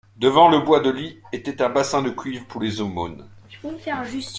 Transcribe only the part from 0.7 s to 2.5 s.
de lit était un bassin de cuivre